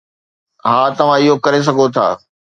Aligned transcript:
ها، 0.67 0.75
توهان 0.97 1.19
اهو 1.23 1.35
ڪري 1.45 1.59
سگهو 1.67 1.87
ٿا. 1.95 2.07